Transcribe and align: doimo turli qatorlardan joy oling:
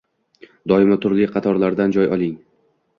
doimo 0.73 0.97
turli 1.05 1.29
qatorlardan 1.37 1.97
joy 1.99 2.13
oling: 2.19 2.37